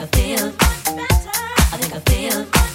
I 0.00 0.06
feel. 0.06 0.46
I 0.56 1.76
think 1.76 1.94
I 1.94 2.00
feel. 2.10 2.69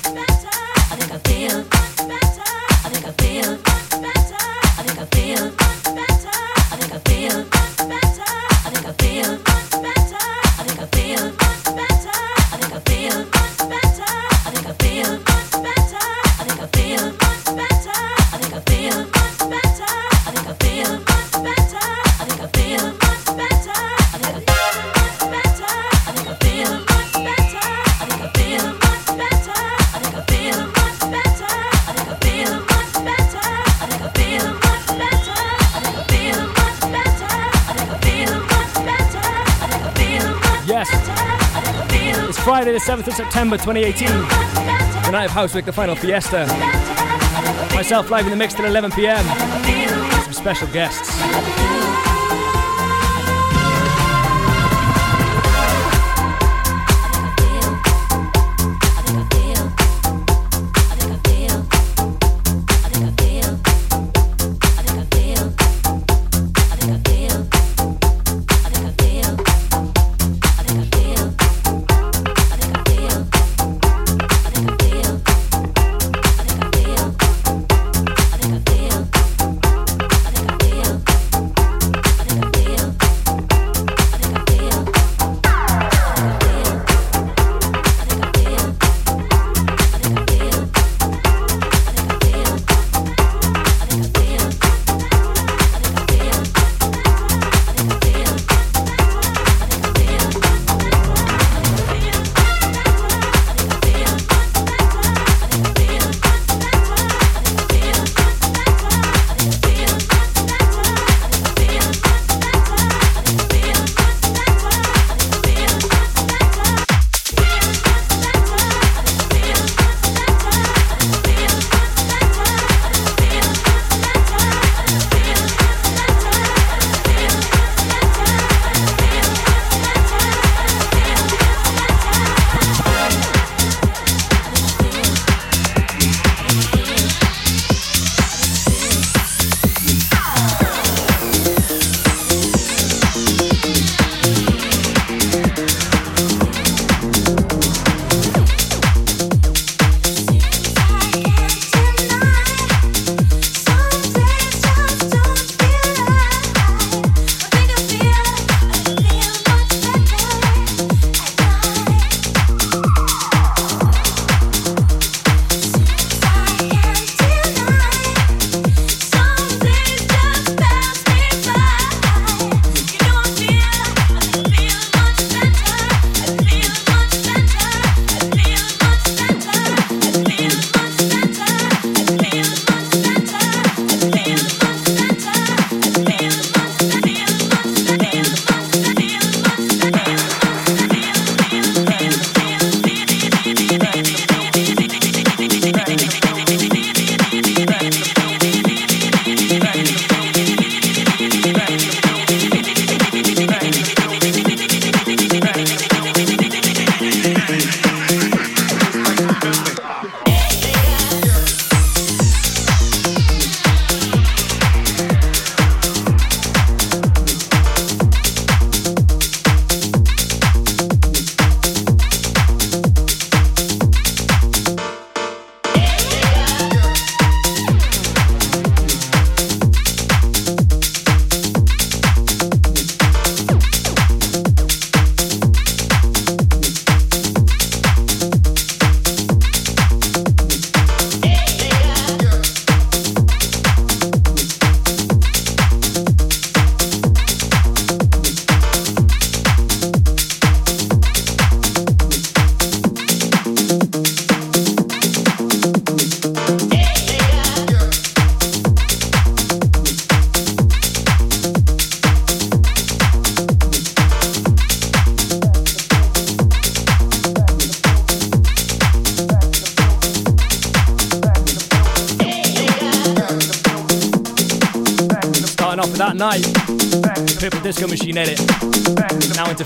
7th 42.86 43.08
of 43.08 43.14
September 43.16 43.58
2018. 43.58 44.08
The 44.08 45.10
night 45.10 45.26
of 45.26 45.32
HOUSEWeRK, 45.32 45.66
the 45.66 45.74
final 45.74 45.96
fiesta. 45.96 46.46
Myself 47.74 48.12
live 48.12 48.26
in 48.26 48.30
the 48.30 48.38
mix 48.38 48.54
till 48.54 48.66
11 48.66 48.92
pm. 48.92 49.26
Some 50.24 50.34
special 50.34 50.68
guests. 50.68 51.75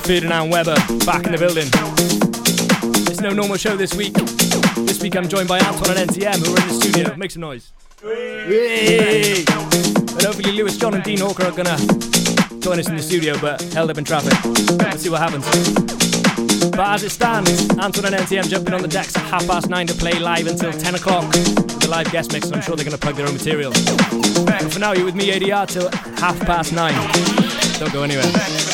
Ferdinand 0.10 0.50
Weber, 0.50 0.74
back 1.06 1.28
in 1.28 1.34
the 1.34 1.38
building. 1.38 1.70
It's 3.12 3.22
no 3.22 3.30
normal 3.30 3.58
show 3.58 3.78
this 3.78 3.94
week. 3.94 4.12
This 4.88 5.00
week 5.04 5.16
I'm 5.16 5.30
joined 5.30 5.48
by 5.48 5.60
Anton 5.60 5.96
and 5.96 6.10
NTM 6.10 6.44
who 6.44 6.56
are 6.56 6.62
in 6.62 6.68
the 6.68 6.74
studio. 6.74 7.16
Make 7.16 7.30
some 7.30 7.42
noise. 7.42 7.72
Hey. 8.02 9.46
And 9.46 10.22
hopefully 10.24 10.52
Lewis, 10.54 10.78
John 10.78 10.96
and 10.96 11.04
Dean 11.04 11.20
Hawker 11.20 11.46
are 11.46 11.52
gonna 11.52 11.78
join 12.58 12.80
us 12.80 12.90
in 12.90 12.96
the 12.96 13.04
studio 13.04 13.38
but 13.40 13.62
held 13.72 13.92
up 13.92 14.00
in 14.00 14.04
traffic. 14.04 14.34
Let's 14.80 15.04
see 15.04 15.12
what 15.12 15.22
happens. 15.22 15.46
But 16.72 16.88
as 16.90 17.04
it 17.04 17.12
stands, 17.12 17.70
Anton 17.78 18.06
and 18.06 18.16
NTM 18.16 18.50
jumping 18.50 18.74
on 18.74 18.82
the 18.82 18.88
decks 18.88 19.16
at 19.16 19.22
half 19.26 19.46
past 19.46 19.70
nine 19.70 19.86
to 19.86 19.94
play 19.94 20.18
live 20.18 20.48
until 20.48 20.74
10 20.74 20.96
o'clock. 20.96 21.32
The 21.34 21.88
live 21.88 22.12
guest 22.12 22.34
mix, 22.34 22.48
and 22.48 22.56
I'm 22.56 22.64
sure 22.64 22.76
they're 22.76 22.84
going 22.84 22.98
to 22.98 23.02
plug 23.02 23.14
their 23.14 23.28
own 23.28 23.34
material. 23.34 23.74
But 24.44 24.74
for 24.74 24.80
now, 24.80 24.94
you're 24.94 25.06
with 25.06 25.16
me, 25.16 25.30
ADR, 25.30 25.68
till 25.68 25.92
half 26.18 26.40
past 26.48 26.74
nine. 26.74 26.96
Don't 27.78 27.94
go 27.94 28.02
anywhere. 28.02 28.69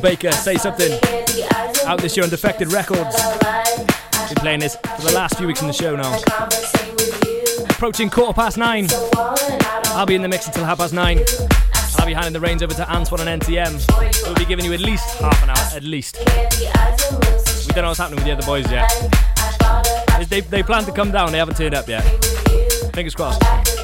Baker, 0.00 0.32
Say 0.32 0.56
Something. 0.56 0.92
Out 1.86 2.00
this 2.00 2.16
year 2.16 2.24
on 2.24 2.30
Defected 2.30 2.72
Records. 2.72 3.16
Been 4.28 4.36
playing 4.36 4.60
this 4.60 4.76
for 4.76 5.02
the 5.02 5.12
last 5.14 5.38
few 5.38 5.46
weeks 5.46 5.60
in 5.60 5.66
the 5.66 5.72
show 5.72 5.96
now. 5.96 6.18
Approaching 7.70 8.10
quarter 8.10 8.32
past 8.32 8.58
nine. 8.58 8.86
I'll 9.96 10.06
be 10.06 10.14
in 10.14 10.22
the 10.22 10.28
mix 10.28 10.46
until 10.46 10.64
half 10.64 10.78
past 10.78 10.92
nine. 10.92 11.20
I'll 11.98 12.06
be 12.06 12.12
handing 12.12 12.32
the 12.32 12.40
reins 12.40 12.62
over 12.62 12.74
to 12.74 12.90
Antoine 12.92 13.26
and 13.26 13.42
NTM. 13.42 14.24
We'll 14.24 14.34
be 14.34 14.44
giving 14.44 14.64
you 14.64 14.72
at 14.72 14.80
least 14.80 15.18
half 15.18 15.42
an 15.42 15.50
hour, 15.50 15.76
at 15.76 15.82
least. 15.82 16.18
We 16.18 17.72
don't 17.72 17.82
know 17.82 17.88
what's 17.88 17.98
happening 17.98 18.16
with 18.16 18.24
the 18.24 18.32
other 18.32 18.46
boys 18.46 18.70
yet. 18.70 18.90
They, 20.28 20.40
they 20.40 20.62
plan 20.62 20.84
to 20.84 20.92
come 20.92 21.10
down, 21.10 21.32
they 21.32 21.38
haven't 21.38 21.56
turned 21.56 21.74
up 21.74 21.88
yet. 21.88 22.02
Fingers 22.94 23.14
crossed. 23.14 23.77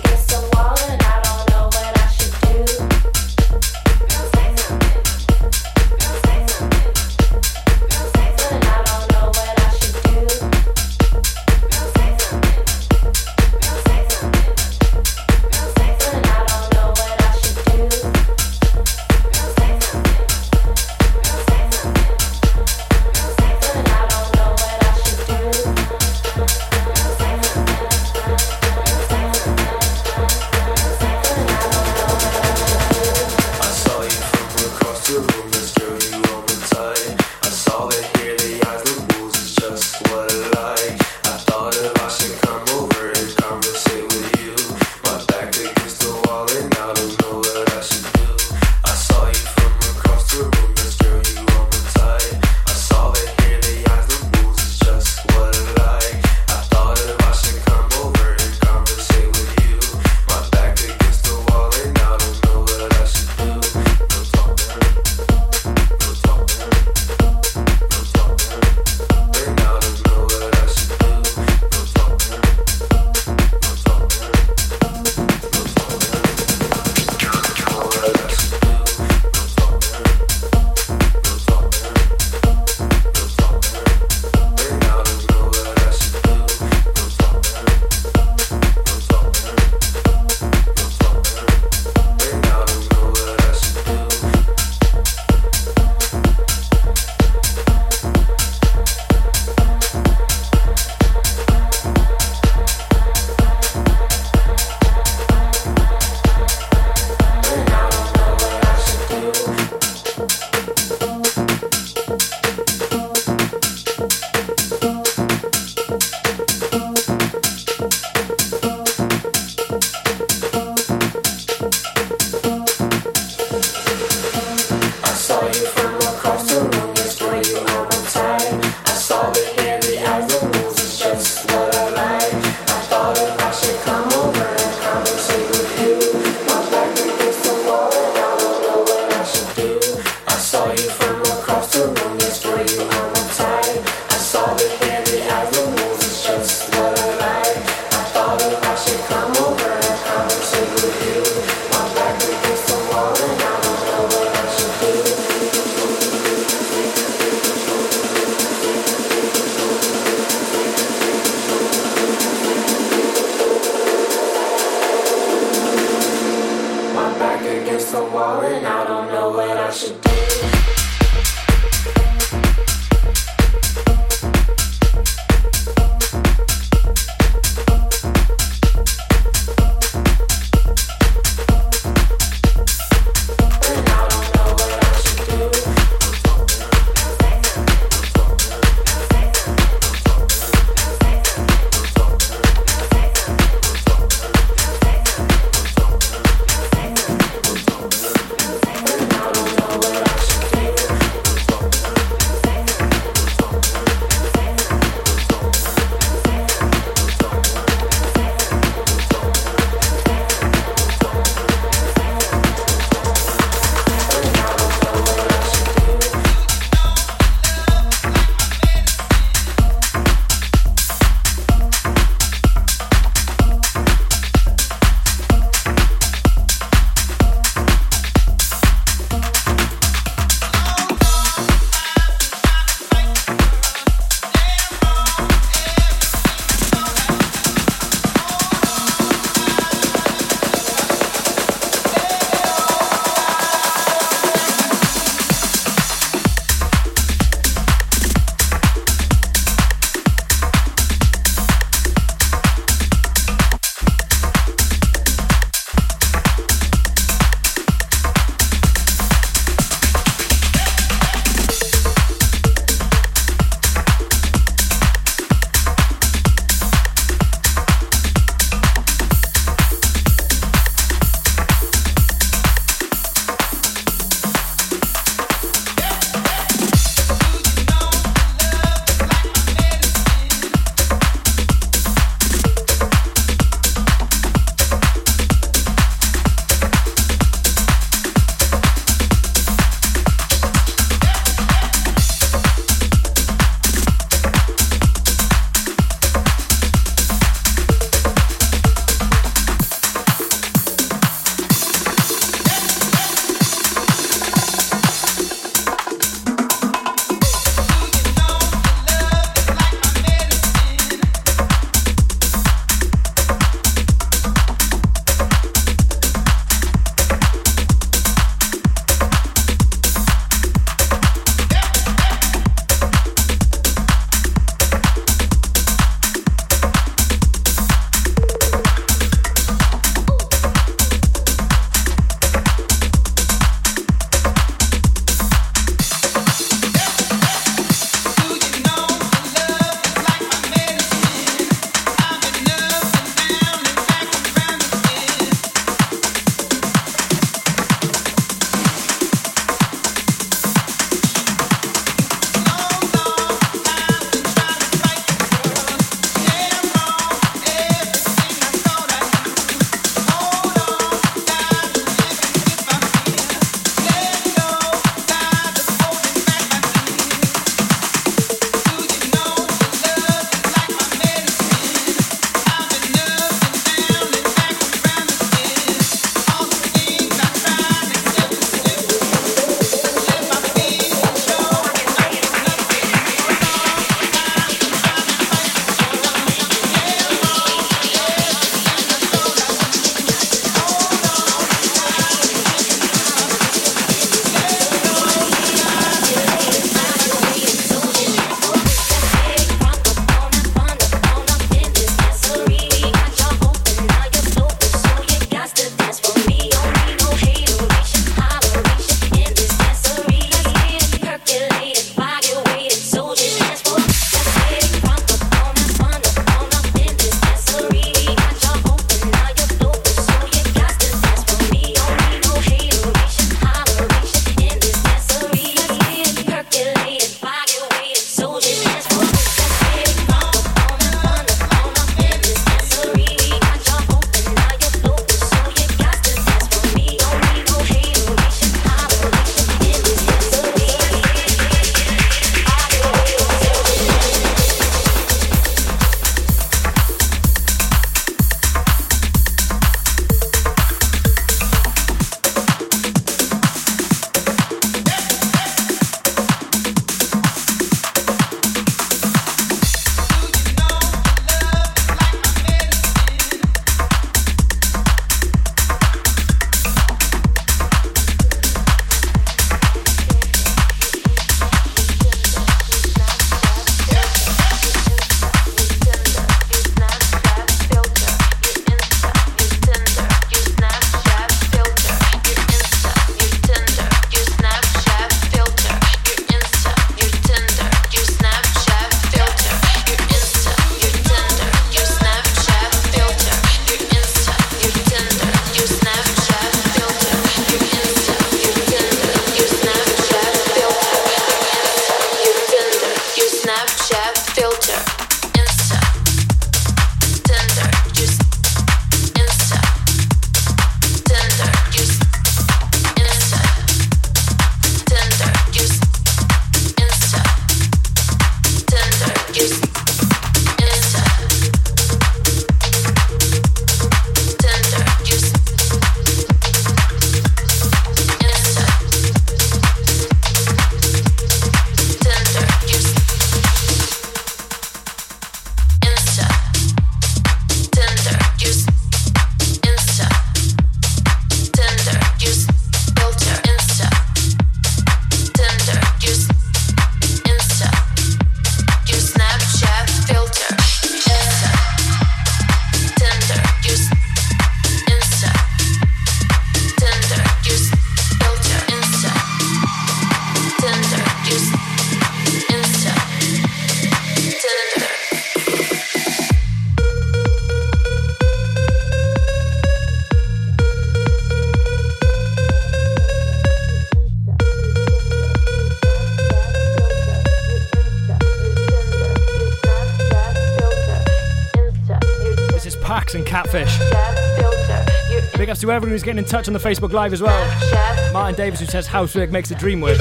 Who's 585.95 586.03
getting 586.03 586.19
in 586.19 586.25
touch 586.25 586.49
on 586.49 586.53
the 586.53 586.59
Facebook 586.59 586.93
Live 586.93 587.13
as 587.13 587.23
well. 587.23 588.13
Martin 588.13 588.35
Davis 588.35 588.59
who 588.59 588.67
says 588.67 588.85
housework 588.85 589.31
makes 589.31 589.49
the 589.49 589.55
dream 589.55 589.81
work. 589.81 589.97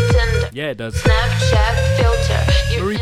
Yeah, 0.51 0.71
it 0.71 0.77
does. 0.77 0.95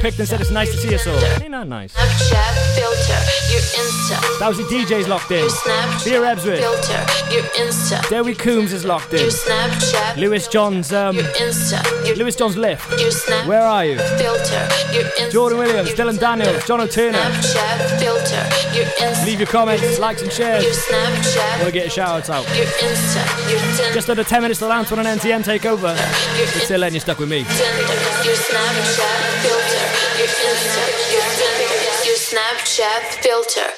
Snapchat 0.01 0.19
and 0.19 0.27
said 0.27 0.41
it's 0.41 0.51
nice 0.51 0.71
to 0.71 0.77
see 0.77 0.95
us 0.95 1.05
all. 1.05 1.15
Ain't 1.41 1.51
that 1.51 1.67
nice? 1.67 1.93
Snapchat 1.93 2.75
filter. 2.75 3.19
Your 3.51 3.61
Insta. 3.61 4.17
Dowsy 4.39 4.63
DJ's 4.63 5.07
locked 5.07 5.29
in. 5.31 5.39
Your 5.39 5.49
Snapchat 5.49 6.05
Beer 6.05 6.21
Ebsworth. 6.21 6.59
filter. 6.59 7.33
Your 7.33 7.43
Insta. 7.67 8.09
Dewi 8.09 8.33
Coombs 8.35 8.73
is 8.73 8.83
locked 8.83 9.13
in. 9.13 9.19
Your 9.19 9.29
Snapchat. 9.29 10.17
Lewis 10.17 10.47
Johns, 10.47 10.91
um, 10.91 11.15
Your 11.15 11.25
Insta. 11.25 12.05
Your, 12.07 12.15
Lewis 12.15 12.35
Johns 12.35 12.57
lift. 12.57 12.89
your 12.99 13.11
Snap 13.11 13.45
Where 13.47 13.61
are 13.61 13.85
you? 13.85 13.97
filter. 14.17 14.67
Your 14.91 15.03
Insta. 15.03 15.31
Jordan 15.31 15.59
Williams, 15.59 15.89
Dylan 15.91 16.19
Daniels, 16.19 16.65
John 16.65 16.81
O'Turner. 16.81 17.17
Snapchat 17.19 17.99
filter. 17.99 18.75
Your 18.75 18.85
Insta. 18.97 19.25
Leave 19.25 19.39
your 19.39 19.47
comments, 19.47 19.99
likes 19.99 20.21
and 20.23 20.31
Your 20.31 20.61
shares. 20.61 20.77
Snapchat. 20.85 21.59
We'll 21.61 21.71
get 21.71 21.87
a 21.87 21.89
shout 21.89 22.29
out. 22.29 22.45
Your 22.57 22.65
Insta. 22.65 23.51
Your 23.51 23.59
Tinder. 23.77 23.93
Just 23.93 24.09
under 24.09 24.23
10 24.23 24.41
minutes 24.41 24.59
till 24.59 24.71
Antoine 24.71 25.05
and 25.05 25.19
NTM 25.21 25.43
take 25.43 25.65
over. 25.65 25.87
Your 25.87 26.45
But 26.47 26.63
still, 26.63 26.79
letting 26.79 26.95
you're 26.95 27.01
stuck 27.01 27.19
with 27.19 27.29
me. 27.29 27.43
Tinder, 27.43 27.93
your 28.25 28.35
Snapchat 28.35 29.30
Snapchat 32.81 33.21
filter, 33.21 33.69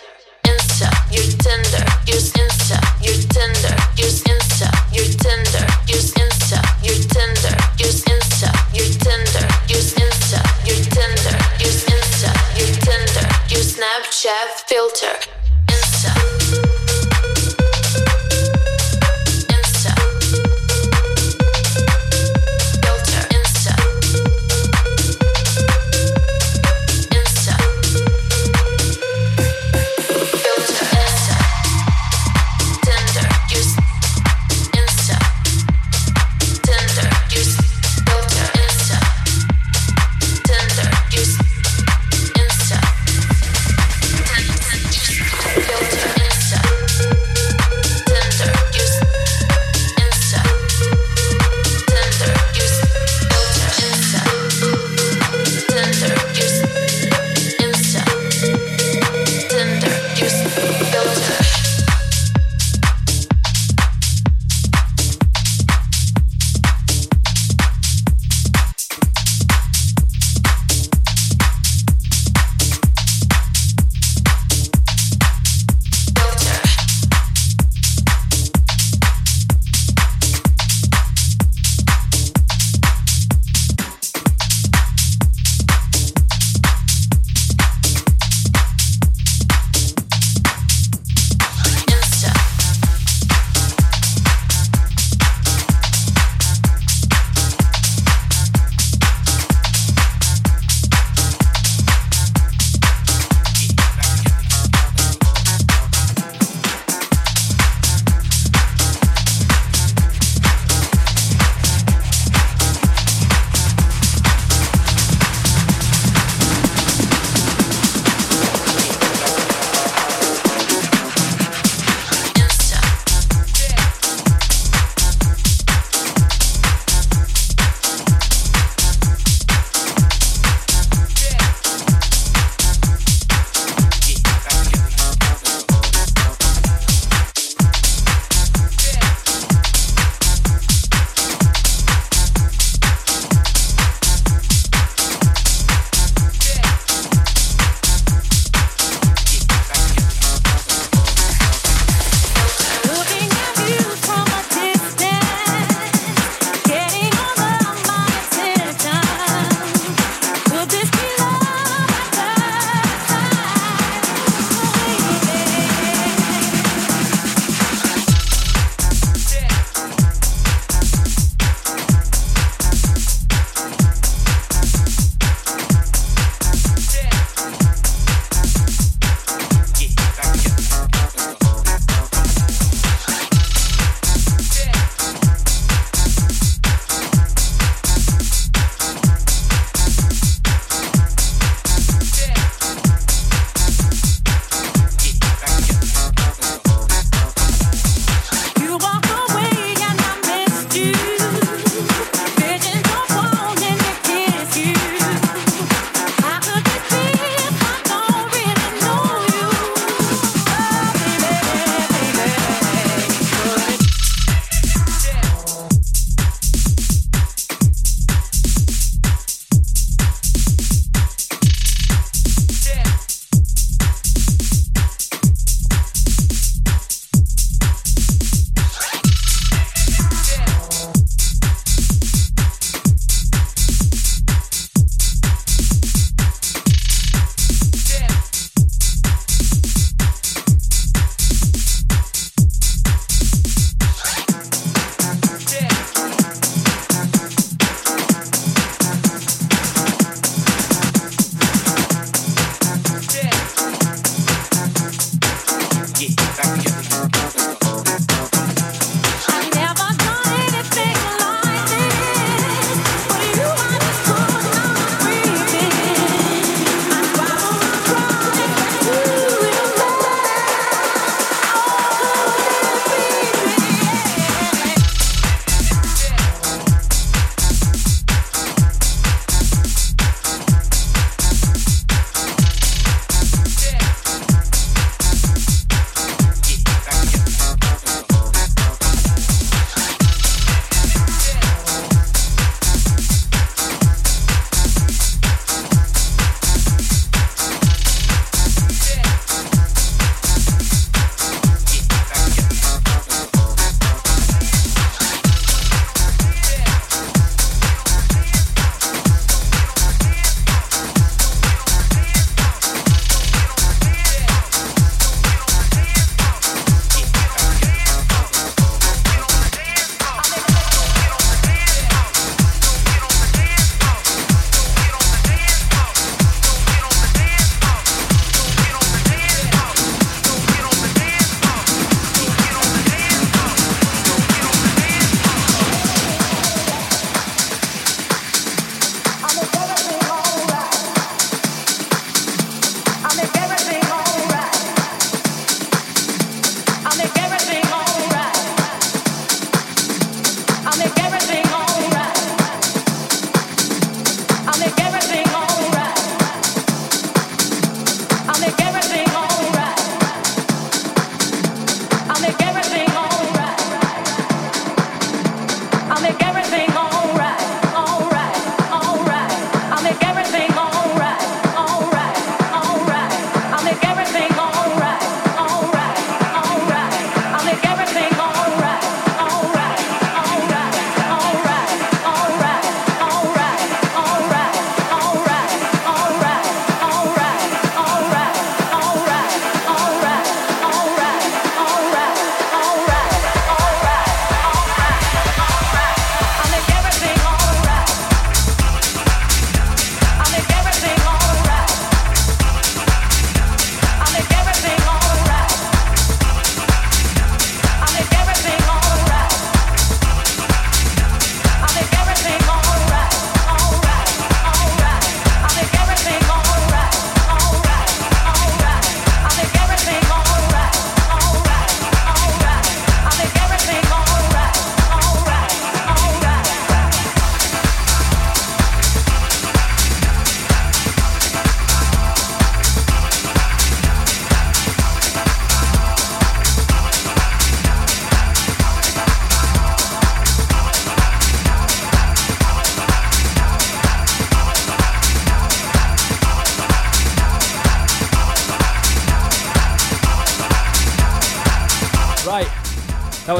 Insta, 0.48 0.88
your 1.12 1.28
Tinder, 1.44 1.84
use 2.08 2.32
Insta, 2.40 2.80
your 3.04 3.20
Tinder, 3.36 3.76
use 3.98 4.24
Insta, 4.24 4.72
your 4.96 5.04
Tinder, 5.20 5.68
use 5.92 6.14
Insta, 6.14 6.64
your 6.82 6.96
Tinder, 7.12 7.52
use 7.84 8.02
Insta, 8.06 8.48
your 8.72 8.88
Tinder, 9.04 9.44
use 9.68 9.92
Insta, 10.00 10.40
your 10.64 10.80
Tinder, 10.88 11.36
your 11.60 11.76
Insta, 11.84 12.32
your 12.56 12.72
Tinder, 12.80 13.28
your 13.52 13.60
Snapchat 13.60 14.64
filter, 14.70 15.33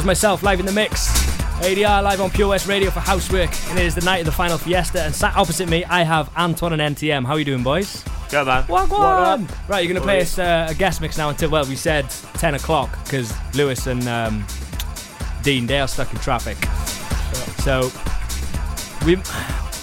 was 0.04 0.08
myself 0.08 0.44
live 0.44 0.60
in 0.60 0.66
the 0.66 0.72
mix. 0.72 1.08
ADR 1.62 2.04
live 2.04 2.20
on 2.20 2.30
Pure 2.30 2.50
West 2.50 2.68
Radio 2.68 2.90
for 2.90 3.00
HOUSEWeRK, 3.00 3.70
and 3.70 3.80
it 3.80 3.86
is 3.86 3.96
the 3.96 4.02
night 4.02 4.18
of 4.18 4.26
the 4.26 4.34
final 4.34 4.58
fiesta. 4.58 5.02
And 5.02 5.16
sat 5.16 5.34
opposite 5.38 5.70
me, 5.70 5.86
I 5.86 6.04
have 6.04 6.30
Anton 6.36 6.78
and 6.78 6.96
NTM. 6.98 7.26
How 7.26 7.34
are 7.34 7.40
you 7.40 7.46
doing, 7.46 7.64
boys? 7.64 8.04
Go 8.30 8.44
man. 8.44 8.64
What, 8.64 8.90
What 8.90 9.70
Right, 9.70 9.80
you're 9.80 9.94
gonna 9.94 10.04
play 10.04 10.20
us 10.20 10.38
uh, 10.38 10.68
a 10.70 10.74
guest 10.74 11.00
mix 11.00 11.18
now 11.18 11.30
until 11.30 11.50
well, 11.50 11.66
we 11.66 11.78
said 11.78 12.10
10 12.10 12.56
o'clock 12.56 13.02
because 13.06 13.34
Lewis 13.56 13.88
and 13.88 14.06
um, 14.10 14.46
Dean 15.42 15.68
they 15.68 15.80
are 15.80 15.88
stuck 15.88 16.12
in 16.12 16.20
traffic. 16.20 16.58
So 17.62 17.90
we 19.06 19.16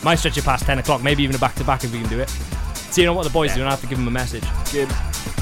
might 0.05 0.17
stretch 0.17 0.37
it 0.37 0.45
past 0.45 0.67
10 0.67 0.81
o'clock, 0.81 1.03
maybe 1.03 1.23
even 1.23 1.35
a 1.35 1.39
back 1.39 1.55
to 1.55 1.65
back 1.65 1.83
if 1.83 1.93
we 1.93 2.01
can 2.01 2.11
do 2.11 2.21
it. 2.21 2.29
So 2.75 3.01
you 3.01 3.07
know 3.07 3.15
what 3.15 3.25
the 3.25 3.31
boys 3.31 3.55
do, 3.55 3.61
and 3.61 3.69
I 3.69 3.71
have 3.71 3.81
to 3.81 3.87
give 3.87 3.97
them 3.97 4.09
a 4.09 4.11
message. 4.11 4.45
Good. 4.71 4.89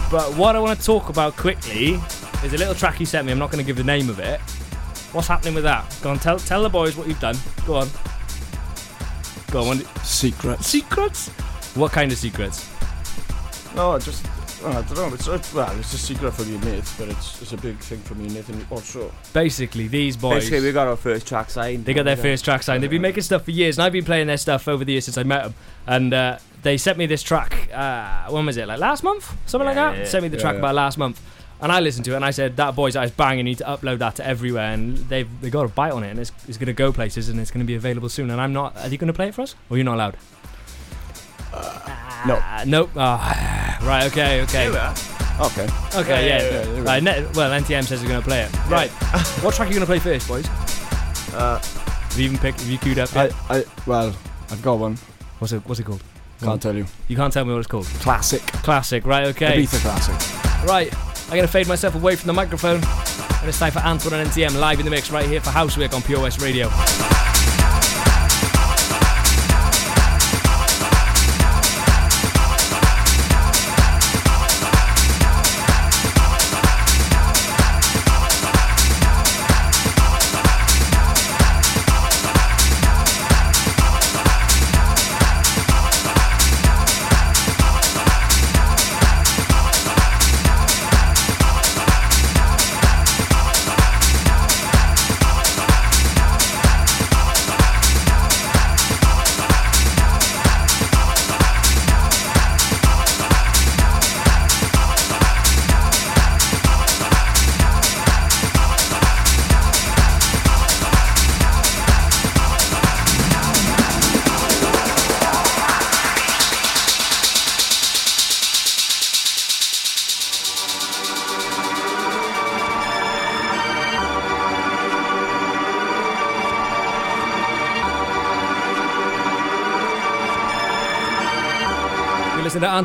But 0.08 0.36
what 0.36 0.54
I 0.54 0.60
want 0.60 0.78
to 0.78 0.84
talk 0.84 1.08
about 1.08 1.36
quickly 1.36 1.94
is 2.44 2.52
a 2.52 2.58
little 2.58 2.74
track 2.74 3.00
you 3.00 3.06
sent 3.06 3.26
me. 3.26 3.32
I'm 3.32 3.38
not 3.40 3.50
going 3.50 3.64
to 3.64 3.66
give 3.66 3.76
the 3.76 3.82
name 3.82 4.08
of 4.08 4.20
it. 4.20 4.40
What's 5.12 5.28
happening 5.28 5.54
with 5.54 5.64
that? 5.64 5.96
Go 6.02 6.10
on, 6.10 6.18
tell 6.18 6.38
tell 6.38 6.62
the 6.62 6.68
boys 6.68 6.96
what 6.96 7.08
you've 7.08 7.20
done. 7.20 7.36
Go 7.66 7.76
on. 7.76 7.88
Go 9.50 9.60
on. 9.60 9.78
what- 9.78 9.86
Secrets. 10.04 10.66
Secrets? 10.66 11.28
What 11.74 11.92
kind 11.92 12.10
of 12.12 12.18
secrets? 12.18 12.68
No, 13.74 13.92
I 13.92 13.98
just. 13.98 14.26
I 14.64 14.72
don't 14.82 14.94
know. 14.96 15.14
It's 15.14 15.28
uh, 15.28 15.40
well, 15.54 15.78
it's 15.78 15.92
a 15.94 15.98
secret 15.98 16.32
for 16.32 16.42
me, 16.42 16.58
mate, 16.58 16.82
but 16.98 17.08
it's 17.08 17.40
it's 17.40 17.52
a 17.52 17.56
big 17.56 17.78
thing 17.78 18.00
for 18.00 18.16
me, 18.16 18.26
Nathan. 18.28 18.66
Also, 18.70 19.12
Basically, 19.32 19.86
these 19.86 20.16
boys. 20.16 20.44
Basically, 20.44 20.66
we 20.66 20.72
got 20.72 20.88
our 20.88 20.96
first 20.96 21.28
track 21.28 21.48
signed. 21.48 21.84
They 21.84 21.94
got 21.94 22.04
their 22.04 22.16
first 22.16 22.44
track 22.44 22.64
signed. 22.64 22.82
They've 22.82 22.90
been 22.90 23.00
making 23.02 23.22
stuff 23.22 23.44
for 23.44 23.52
years, 23.52 23.78
and 23.78 23.84
I've 23.84 23.92
been 23.92 24.04
playing 24.04 24.26
their 24.26 24.36
stuff 24.36 24.66
over 24.66 24.84
the 24.84 24.92
years 24.92 25.04
since 25.04 25.16
I 25.16 25.22
met 25.22 25.44
them. 25.44 25.54
And 25.86 26.12
uh, 26.12 26.38
they 26.62 26.76
sent 26.76 26.98
me 26.98 27.06
this 27.06 27.22
track. 27.22 27.68
Uh, 27.72 28.28
when 28.32 28.46
was 28.46 28.56
it? 28.56 28.66
Like 28.66 28.80
last 28.80 29.04
month, 29.04 29.32
something 29.46 29.64
like 29.66 29.76
Yeah, 29.76 29.92
that. 29.92 29.98
yeah. 29.98 30.04
Sent 30.06 30.22
me 30.24 30.28
the 30.28 30.36
Yeah, 30.38 30.42
track 30.42 30.54
yeah. 30.54 30.58
about 30.58 30.74
last 30.74 30.98
month, 30.98 31.20
and 31.60 31.72
I 31.72 31.80
listened 31.80 32.04
to 32.06 32.12
it, 32.12 32.16
and 32.16 32.24
I 32.24 32.30
said 32.30 32.56
that 32.56 32.74
boys 32.76 32.94
that 32.94 33.04
is 33.04 33.10
banging. 33.10 33.38
You 33.38 33.44
need 33.44 33.58
to 33.58 33.64
upload 33.64 33.98
that 33.98 34.14
to 34.16 34.26
everywhere, 34.26 34.72
and 34.72 34.96
they've 35.08 35.28
they 35.40 35.50
got 35.50 35.64
a 35.64 35.68
bite 35.68 35.92
on 35.92 36.04
it, 36.04 36.10
and 36.10 36.18
it's, 36.18 36.32
it's 36.46 36.56
going 36.58 36.66
to 36.66 36.72
go 36.72 36.92
places, 36.92 37.28
and 37.28 37.38
it's 37.40 37.50
going 37.50 37.64
to 37.64 37.66
be 37.66 37.74
available 37.74 38.08
soon. 38.08 38.30
And 38.30 38.40
I'm 38.40 38.52
not. 38.52 38.76
Are 38.76 38.88
you 38.88 38.98
going 38.98 39.08
to 39.08 39.12
play 39.12 39.28
it 39.28 39.34
for 39.34 39.42
us, 39.42 39.54
or 39.70 39.76
you're 39.76 39.84
not 39.84 39.94
allowed? 39.94 40.16
no. 42.26 42.34
Uh, 42.36 42.64
nope. 42.66 42.90
Ah, 42.96 43.78
right. 43.82 44.06
Okay. 44.06 44.42
Okay. 44.42 44.68
Okay. 44.68 45.68
Okay. 45.94 46.28
Yeah, 46.28 46.42
Yeah. 46.42 46.42
yeah, 46.42 46.50
yeah, 46.64 46.72
yeah. 46.74 46.82
Right. 46.82 47.02
Ne- 47.02 47.26
well, 47.34 47.60
NTM 47.60 47.84
says 47.84 48.00
they're 48.00 48.08
going 48.08 48.20
to 48.20 48.26
play 48.26 48.40
it. 48.42 48.66
Right. 48.68 48.90
what 49.42 49.54
track 49.54 49.68
are 49.68 49.72
you 49.72 49.78
going 49.78 49.86
to 49.86 49.86
play 49.86 49.98
first, 50.00 50.26
boys? 50.28 50.46
Uh, 51.34 51.58
Have 51.62 52.18
you 52.18 52.24
even 52.24 52.38
picked? 52.38 52.60
Have 52.60 52.68
you 52.68 52.78
queued 52.78 52.98
up? 52.98 53.14
I, 53.16 53.30
I, 53.48 53.64
well, 53.86 54.14
I've 54.50 54.62
got 54.62 54.78
one. 54.78 54.96
What's 55.38 55.52
it? 55.52 55.62
What's 55.66 55.78
it 55.80 55.84
called? 55.84 56.02
Can't 56.40 56.62
tell 56.62 56.74
you. 56.74 56.86
You 57.08 57.16
can't 57.16 57.32
tell 57.32 57.44
me 57.44 57.52
what 57.52 57.58
it's 57.58 57.66
called. 57.68 57.86
Classic. 57.86 58.40
Classic, 58.42 59.04
right? 59.06 59.26
Okay. 59.28 59.62
Ibiza 59.64 59.80
classic. 59.80 60.68
Right. 60.68 60.92
I'm 61.28 61.34
going 61.34 61.42
to 61.42 61.48
fade 61.48 61.68
myself 61.68 61.94
away 61.94 62.16
from 62.16 62.26
the 62.26 62.32
microphone. 62.32 62.80
And 62.82 63.48
it's 63.48 63.58
time 63.58 63.72
for 63.72 63.80
Antoine 63.80 64.14
and 64.14 64.30
NTM 64.30 64.58
live 64.58 64.78
in 64.78 64.86
the 64.86 64.90
mix 64.90 65.10
right 65.10 65.26
here 65.26 65.42
for 65.42 65.50
HOUSEWeRK 65.50 65.92
on 65.92 66.00
Pure 66.00 66.22
West 66.22 66.40
Radio. 66.40 66.70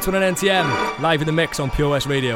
To 0.03 0.11
and 0.11 0.35
NTM 0.35 0.99
live 0.99 1.21
in 1.21 1.27
the 1.27 1.31
mix 1.31 1.61
on 1.61 1.71
Pure 1.71 1.91
West 1.91 2.07
Radio. 2.07 2.35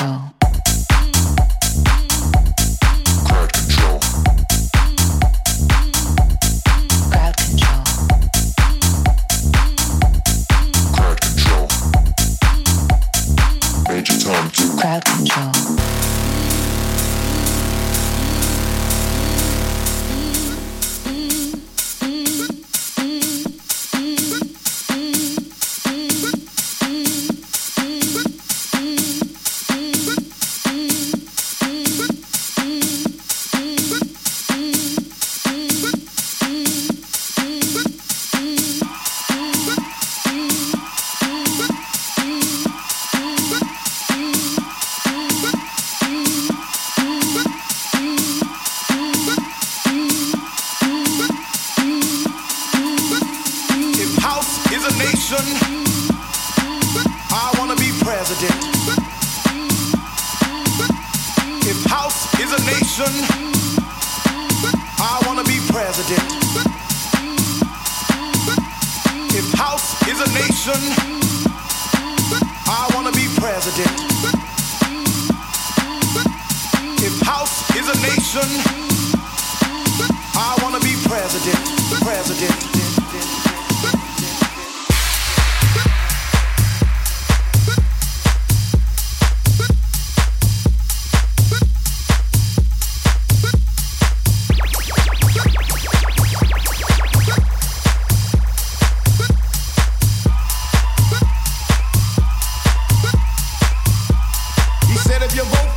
soul. 0.00 0.39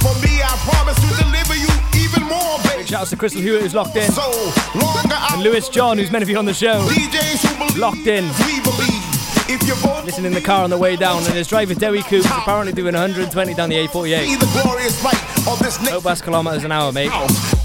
For 0.04 0.14
me, 0.20 0.44
I 0.44 0.52
promise 0.68 1.00
to 1.00 1.24
deliver 1.24 1.56
you 1.56 1.72
even 1.96 2.28
more, 2.28 2.60
baby. 2.68 2.84
Shouts 2.84 3.12
to 3.12 3.16
Crystal 3.16 3.42
Hewitt, 3.42 3.62
who's 3.62 3.74
locked 3.74 3.96
in. 3.96 4.12
So 4.12 4.52
and 5.32 5.42
Lewis 5.42 5.70
John, 5.70 5.98
who's 5.98 6.12
meant 6.12 6.24
to 6.24 6.28
be 6.28 6.36
on 6.36 6.44
the 6.44 6.54
show. 6.54 6.86
DJs 6.90 7.78
locked 7.80 8.06
in. 8.06 8.28
Listening 10.06 10.26
in 10.26 10.34
the 10.34 10.42
car 10.42 10.64
on 10.66 10.70
the 10.70 10.78
way 10.78 10.98
down, 10.98 11.24
and 11.24 11.34
his 11.34 11.48
driver 11.48 11.74
Derry 11.74 12.02
Coop 12.02 12.20
is 12.20 12.26
apparently 12.26 12.74
doing 12.74 12.94
120 12.94 13.54
down 13.54 13.70
the 13.70 13.88
A48. 13.88 14.26
Over 15.48 15.70
Hope 15.90 16.04
that's 16.04 16.22
kilometres 16.22 16.66
an 16.66 16.74
hour, 16.74 16.92
mate. 16.92 17.63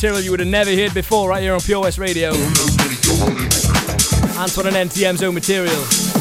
Material 0.00 0.20
you 0.22 0.30
would 0.30 0.40
have 0.40 0.48
never 0.48 0.74
heard 0.74 0.94
before 0.94 1.28
right 1.28 1.42
here 1.42 1.52
on 1.52 1.60
Pure 1.60 1.82
West 1.82 1.98
Radio. 1.98 2.30
Antoine 4.40 4.68
and 4.68 4.88
NTM's 4.88 5.22
own 5.22 5.34
material, 5.34 5.76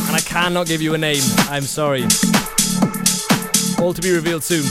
and 0.07 0.13
I 0.17 0.19
cannot 0.19 0.67
give 0.67 0.81
you 0.81 0.95
a 0.95 0.97
name. 0.97 1.23
I'm 1.47 1.63
sorry. 1.63 2.03
All 3.79 3.93
to 3.93 4.01
be 4.01 4.11
revealed 4.11 4.43
soon. 4.43 4.65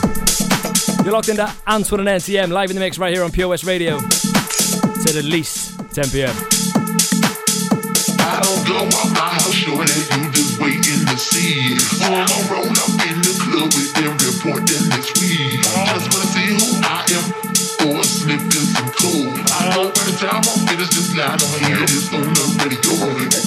You're 1.03 1.15
locked 1.15 1.31
into 1.31 1.51
Antoine 1.67 2.01
and 2.01 2.21
NTM 2.21 2.51
live 2.51 2.69
in 2.69 2.77
the 2.77 2.81
mix 2.81 2.99
right 2.99 3.15
here 3.15 3.25
on 3.25 3.31
Pure 3.31 3.49
West 3.49 3.65
Radio. 3.65 3.97
It's 3.97 5.17
at 5.17 5.25
least 5.25 5.79
10 5.95 6.11
p.m. 6.11 6.37
I 8.21 8.41
don't 8.45 8.67
go 8.69 8.77
out 8.77 9.11
my 9.15 9.21
house 9.41 9.55
showing 9.55 9.89
that 9.89 10.21
you 10.21 10.31
just 10.33 10.61
waiting 10.61 11.07
to 11.09 11.17
see. 11.17 11.81
Up 12.05 12.29
in 13.09 13.23
the 13.23 13.33
club 13.41 13.73
with 13.73 13.99
this 15.97 16.18
cool. 19.01 19.31
I 19.31 19.71
by 19.95 20.05
the 20.05 20.15
time 20.19 20.43
I'm 20.43 20.61
finished 20.67 20.95
this 20.95 21.15
line, 21.15 21.39
I'ma 21.39 21.59
hear 21.67 21.83
this 21.87 22.11
on 22.13 22.27
the 22.27 22.45
radio. 22.63 22.95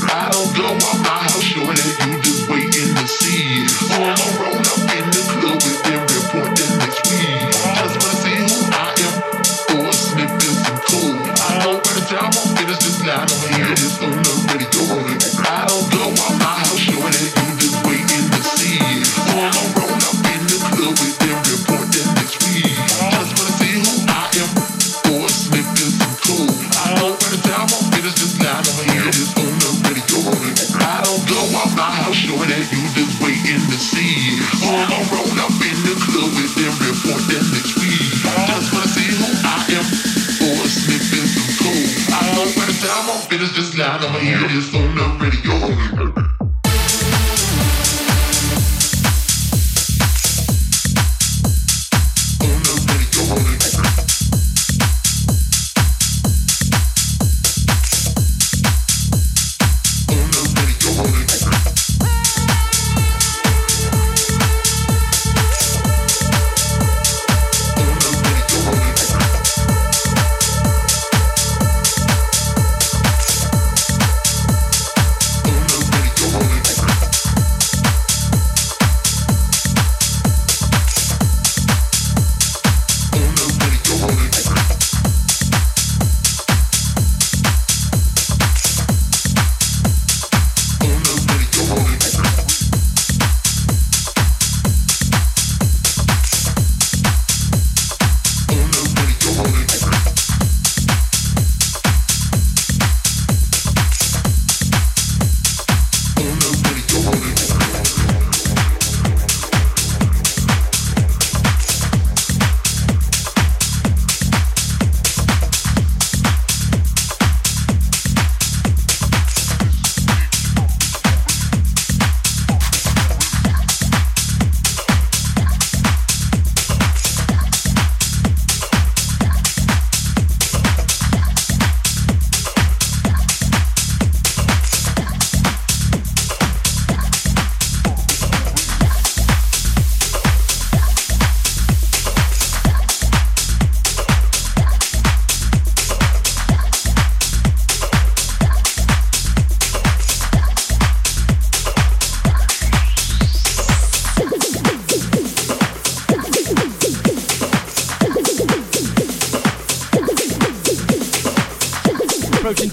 I 0.08 0.32
don't 0.32 0.52
go 0.56 0.68
out 0.72 0.99
my 1.04 1.18
house 1.28 1.43
showing 1.43 1.76
that 1.76 1.91
you 2.08 2.22
just 2.24 2.47
waiting 2.47 2.95
to 2.95 3.06
see. 3.08 3.68
I'ma 3.91 4.16
roll 4.39 4.47
up 4.47 4.51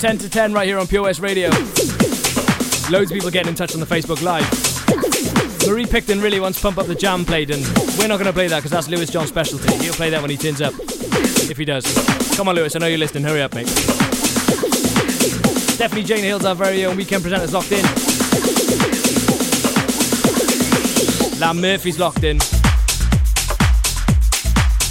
10 0.08 0.16
to 0.16 0.30
10 0.30 0.54
right 0.54 0.66
here 0.66 0.78
on 0.78 0.86
Pure 0.86 1.02
West 1.02 1.20
Radio. 1.20 1.50
Loads 2.90 3.10
of 3.10 3.12
people 3.12 3.30
getting 3.30 3.50
in 3.50 3.54
touch 3.54 3.74
on 3.74 3.80
the 3.80 3.84
Facebook 3.84 4.22
Live. 4.22 4.48
Marie 5.68 5.84
Picton 5.84 6.22
really 6.22 6.40
wants 6.40 6.58
to 6.58 6.62
Pump 6.62 6.78
Up 6.78 6.86
the 6.86 6.94
Jam 6.94 7.26
played, 7.26 7.50
and 7.50 7.62
we're 7.98 8.08
not 8.08 8.16
going 8.16 8.24
to 8.24 8.32
play 8.32 8.48
that 8.48 8.56
because 8.60 8.70
that's 8.70 8.88
Lewis 8.88 9.10
John's 9.10 9.28
specialty. 9.28 9.70
He'll 9.84 9.92
play 9.92 10.08
that 10.08 10.22
when 10.22 10.30
he 10.30 10.38
turns 10.38 10.62
up. 10.62 10.72
If 10.78 11.58
he 11.58 11.66
does. 11.66 11.84
Come 12.38 12.48
on, 12.48 12.54
Lewis, 12.56 12.74
I 12.74 12.78
know 12.78 12.86
you're 12.86 12.96
listening. 12.96 13.24
Hurry 13.24 13.42
up, 13.42 13.54
mate. 13.54 13.68
Stephanie 15.76 16.04
Jane 16.04 16.24
Hill's 16.24 16.46
our 16.46 16.54
very 16.54 16.86
own 16.86 16.96
weekend 16.96 17.22
presenters 17.22 17.52
locked 17.52 17.72
in. 17.72 17.84
Lam 21.38 21.60
Murphy's 21.60 21.98
locked 21.98 22.24
in. 22.24 22.38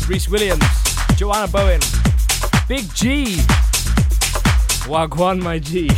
Reese 0.08 0.30
Williams, 0.30 0.64
Joanna 1.16 1.48
Bowen, 1.48 1.82
Big 2.68 2.94
G. 2.94 3.40
Wagwan, 4.88 5.42
my 5.42 5.60
G. 5.60 5.90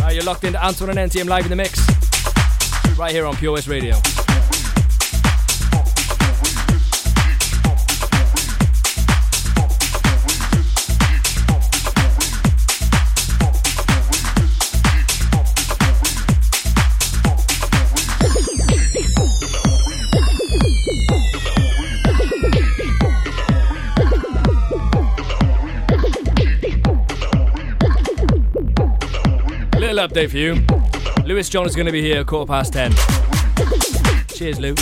Right, 0.00 0.14
you're 0.14 0.24
locked 0.24 0.44
into 0.44 0.60
Antoine 0.64 0.90
and 0.98 1.10
NTM 1.10 1.28
live 1.28 1.44
in 1.44 1.50
the 1.50 1.56
mix. 1.56 1.86
Right 2.98 3.12
here 3.12 3.26
on 3.26 3.36
Pure 3.36 3.52
West 3.52 3.68
Radio. 3.68 4.00
Update 30.10 30.30
for 30.30 30.38
you. 30.38 31.24
Lewis 31.24 31.48
John 31.48 31.66
is 31.66 31.76
going 31.76 31.86
to 31.86 31.92
be 31.92 32.02
here 32.02 32.20
at 32.20 32.26
quarter 32.26 32.48
past 32.48 32.72
ten. 32.72 32.92
Cheers, 34.28 34.58
Lou. 34.58 34.74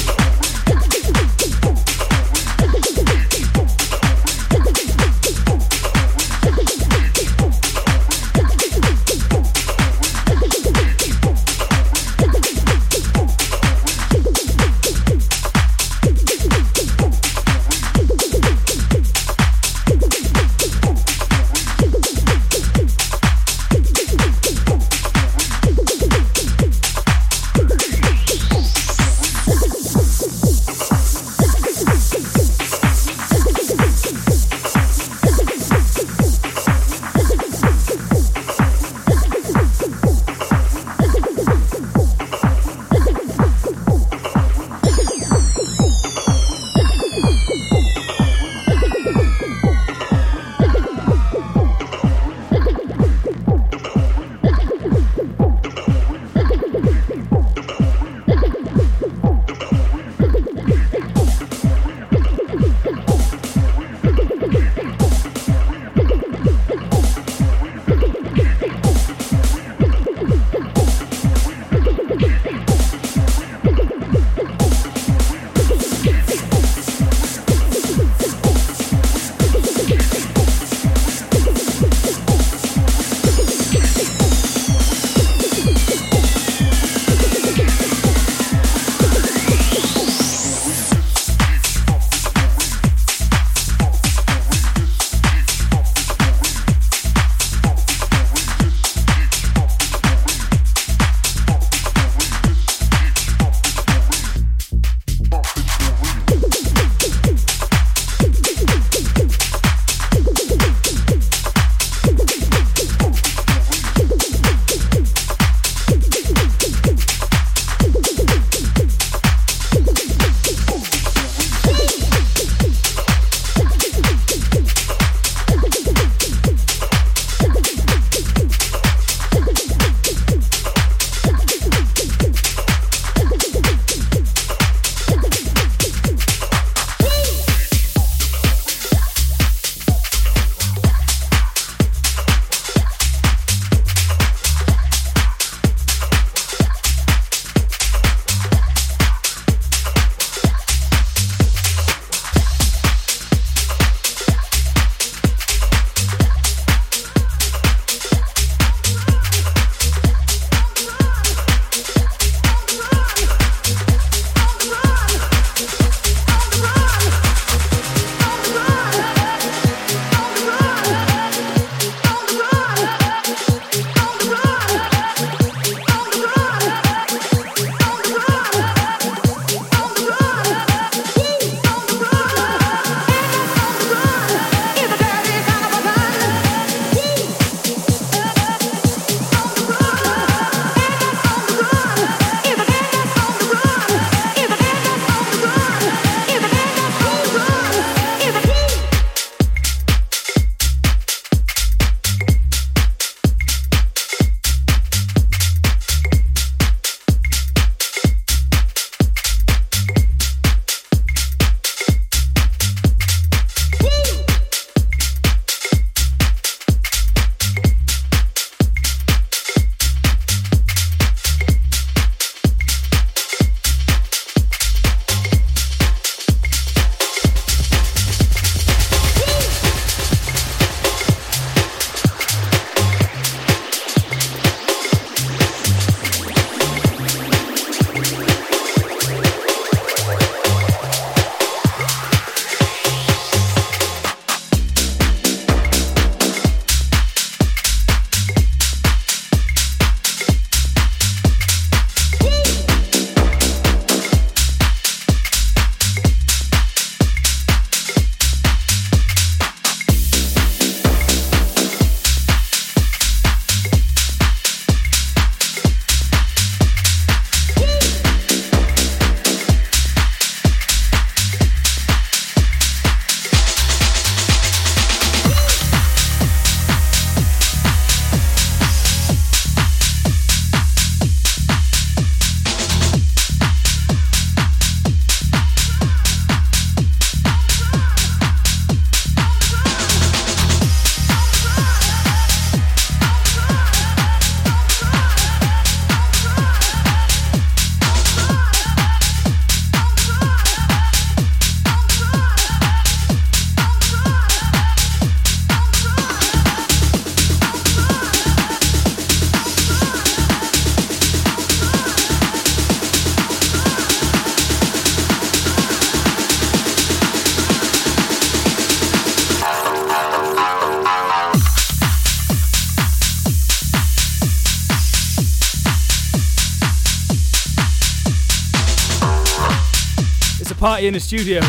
Party 330.79 330.87
in 330.87 330.95
the 330.95 331.01
studio. 331.01 331.41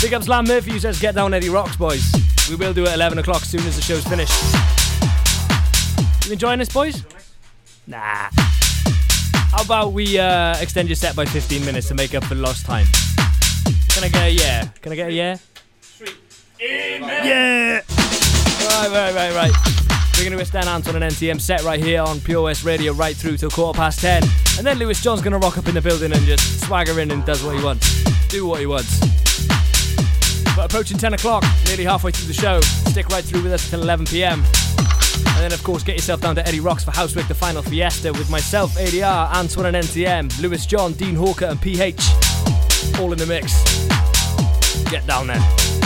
Big 0.00 0.14
ups 0.14 0.28
Lam 0.28 0.44
Murphy 0.44 0.70
who 0.70 0.78
says 0.78 1.00
get 1.00 1.16
down 1.16 1.34
Eddie 1.34 1.48
Rocks, 1.48 1.74
boys. 1.74 2.12
We 2.48 2.54
will 2.54 2.72
do 2.72 2.84
it 2.84 2.90
at 2.90 2.94
11 2.94 3.18
o'clock 3.18 3.42
as 3.42 3.48
soon 3.48 3.66
as 3.66 3.74
the 3.74 3.82
show's 3.82 4.04
finished. 4.06 4.32
You 6.24 6.32
enjoying 6.32 6.60
this, 6.60 6.68
boys? 6.68 7.02
Nah. 7.88 8.28
How 9.50 9.64
about 9.64 9.92
we 9.92 10.16
uh, 10.16 10.56
extend 10.60 10.88
your 10.88 10.96
set 10.96 11.16
by 11.16 11.24
15 11.24 11.64
minutes 11.64 11.88
to 11.88 11.94
make 11.94 12.14
up 12.14 12.22
for 12.24 12.36
lost 12.36 12.66
time? 12.66 12.86
Can 13.88 14.04
I 14.04 14.08
get 14.08 14.22
a 14.22 14.30
yeah? 14.30 14.68
Can 14.80 14.92
I 14.92 14.94
get 14.94 15.08
a 15.08 15.12
yeah? 15.12 15.36
Sweet. 15.80 16.14
Yeah! 16.60 17.80
Right, 17.80 18.90
right, 18.90 19.14
right, 19.14 19.34
right. 19.34 19.83
We're 20.16 20.30
going 20.30 20.38
to 20.38 20.40
extend 20.40 20.68
Anton 20.68 21.02
an 21.02 21.10
NTM 21.10 21.40
set 21.40 21.64
right 21.64 21.82
here 21.82 22.00
on 22.00 22.20
Pure 22.20 22.44
West 22.44 22.64
Radio 22.64 22.92
right 22.92 23.16
through 23.16 23.36
till 23.36 23.50
quarter 23.50 23.76
past 23.76 24.00
10. 24.00 24.22
And 24.56 24.66
then 24.66 24.78
Lewis 24.78 25.02
John's 25.02 25.20
going 25.20 25.32
to 25.32 25.38
rock 25.38 25.58
up 25.58 25.66
in 25.66 25.74
the 25.74 25.82
building 25.82 26.12
and 26.12 26.22
just 26.24 26.60
swagger 26.60 27.00
in 27.00 27.10
and 27.10 27.24
does 27.24 27.42
what 27.42 27.56
he 27.56 27.64
wants. 27.64 28.04
Do 28.28 28.46
what 28.46 28.60
he 28.60 28.66
wants. 28.66 29.00
But 30.54 30.66
approaching 30.66 30.98
10 30.98 31.14
o'clock, 31.14 31.44
nearly 31.66 31.82
halfway 31.82 32.12
through 32.12 32.28
the 32.28 32.32
show, 32.32 32.60
stick 32.60 33.08
right 33.08 33.24
through 33.24 33.42
with 33.42 33.52
us 33.52 33.68
till 33.68 33.82
11 33.82 34.06
pm. 34.06 34.40
And 34.40 35.42
then, 35.42 35.52
of 35.52 35.64
course, 35.64 35.82
get 35.82 35.96
yourself 35.96 36.20
down 36.20 36.36
to 36.36 36.46
Eddie 36.46 36.60
Rocks 36.60 36.84
for 36.84 36.92
HOUSEWeRK 36.92 37.26
the 37.26 37.34
Final 37.34 37.62
Fiesta 37.62 38.12
with 38.12 38.30
myself, 38.30 38.76
ADR, 38.76 39.34
Antoine 39.34 39.74
and 39.74 39.76
NTM, 39.76 40.40
Lewis 40.40 40.64
John, 40.64 40.92
Dean 40.92 41.16
Hawker, 41.16 41.46
and 41.46 41.60
PH. 41.60 42.00
All 43.00 43.12
in 43.12 43.18
the 43.18 43.26
mix. 43.26 43.64
Get 44.90 45.04
down 45.08 45.26
there. 45.26 45.83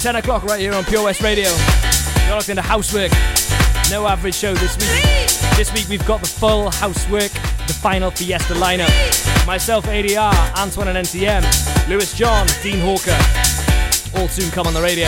10 0.00 0.16
o'clock 0.16 0.42
right 0.44 0.58
here 0.58 0.72
on 0.72 0.82
Pure 0.84 1.04
West 1.04 1.20
Radio. 1.20 1.50
You're 2.24 2.34
locked 2.34 2.48
into 2.48 2.62
HOUSEWeRK. 2.62 3.10
No 3.90 4.06
average 4.06 4.34
show 4.34 4.54
this 4.54 4.74
week. 4.78 5.58
This 5.58 5.70
week 5.74 5.90
we've 5.90 6.06
got 6.06 6.22
the 6.22 6.26
full 6.26 6.70
HOUSEWeRK, 6.70 7.30
the 7.66 7.74
final 7.74 8.10
Fiesta 8.10 8.54
lineup. 8.54 8.88
Myself, 9.46 9.84
ADR, 9.84 10.32
Antoine 10.56 10.88
and 10.88 11.06
NTM, 11.06 11.42
Lewis 11.86 12.14
John, 12.14 12.46
Dean 12.62 12.78
Hawker. 12.80 13.14
All 14.18 14.26
soon 14.26 14.50
come 14.52 14.66
on 14.66 14.72
the 14.72 14.80
radio. 14.80 15.06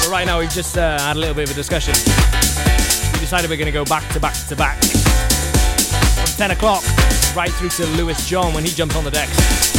But 0.00 0.08
right 0.10 0.26
now 0.26 0.40
we've 0.40 0.50
just 0.50 0.76
uh, 0.76 0.98
had 0.98 1.14
a 1.16 1.20
little 1.20 1.36
bit 1.36 1.44
of 1.44 1.52
a 1.52 1.54
discussion. 1.54 1.94
We 3.12 3.20
decided 3.20 3.48
we're 3.48 3.56
going 3.56 3.66
to 3.66 3.72
go 3.72 3.84
back 3.84 4.08
to 4.14 4.18
back 4.18 4.34
to 4.48 4.56
back. 4.56 4.82
From 4.82 6.26
10 6.26 6.50
o'clock 6.50 6.82
right 7.36 7.52
through 7.52 7.68
to 7.68 7.86
Lewis 7.94 8.28
John 8.28 8.52
when 8.52 8.64
he 8.64 8.70
jumps 8.70 8.96
on 8.96 9.04
the 9.04 9.12
decks. 9.12 9.76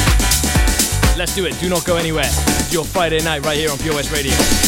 Let's 1.18 1.36
do 1.36 1.46
it. 1.46 1.60
Do 1.60 1.68
not 1.68 1.84
go 1.86 1.98
anywhere. 1.98 2.32
Your 2.74 2.84
Friday 2.84 3.21
night 3.24 3.45
right 3.45 3.55
here 3.55 3.69
on 3.69 3.78
West 3.93 4.11
Radio. 4.11 4.62